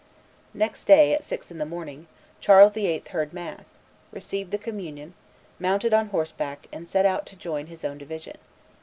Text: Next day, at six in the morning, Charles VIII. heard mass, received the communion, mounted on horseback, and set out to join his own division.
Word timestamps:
Next 0.55 0.85
day, 0.85 1.13
at 1.13 1.23
six 1.23 1.51
in 1.51 1.59
the 1.59 1.63
morning, 1.63 2.07
Charles 2.39 2.73
VIII. 2.73 3.03
heard 3.11 3.33
mass, 3.33 3.77
received 4.11 4.49
the 4.49 4.57
communion, 4.57 5.13
mounted 5.59 5.93
on 5.93 6.07
horseback, 6.07 6.65
and 6.73 6.89
set 6.89 7.05
out 7.05 7.27
to 7.27 7.35
join 7.35 7.67
his 7.67 7.85
own 7.85 7.99
division. 7.99 8.39